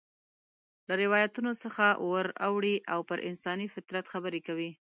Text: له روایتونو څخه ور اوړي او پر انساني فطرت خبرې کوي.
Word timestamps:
له 0.87 0.93
روایتونو 1.03 1.51
څخه 1.63 1.85
ور 2.11 2.27
اوړي 2.47 2.75
او 2.93 2.99
پر 3.09 3.19
انساني 3.29 3.67
فطرت 3.75 4.05
خبرې 4.13 4.39
کوي. 4.47 4.69